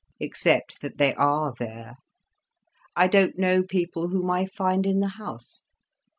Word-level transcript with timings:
"Except 0.19 0.81
that 0.81 0.97
they 0.97 1.13
are 1.13 1.53
there. 1.59 1.97
I 2.95 3.05
don't 3.07 3.37
know 3.37 3.61
people 3.61 4.07
whom 4.07 4.31
I 4.31 4.47
find 4.47 4.87
in 4.87 4.99
the 4.99 5.09
house. 5.09 5.61